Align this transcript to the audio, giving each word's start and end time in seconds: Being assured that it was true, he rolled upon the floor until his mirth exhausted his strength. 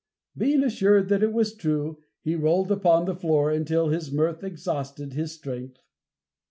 Being 0.35 0.63
assured 0.63 1.09
that 1.09 1.21
it 1.21 1.31
was 1.31 1.53
true, 1.53 1.99
he 2.23 2.33
rolled 2.35 2.71
upon 2.71 3.05
the 3.05 3.13
floor 3.13 3.51
until 3.51 3.89
his 3.89 4.11
mirth 4.11 4.43
exhausted 4.43 5.13
his 5.13 5.31
strength. 5.33 5.83